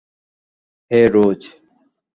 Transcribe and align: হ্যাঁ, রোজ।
হ্যাঁ, 0.91 1.07
রোজ। 1.07 1.41